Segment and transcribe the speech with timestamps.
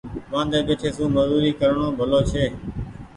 [0.33, 2.45] وآندي ٻيٺي سون مزوري ڪرڻو ڀلو ڇي۔